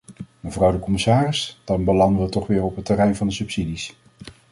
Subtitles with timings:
[0.39, 3.95] Mevrouw de commissaris, dan belanden we toch weer op het terrein van de subsidies.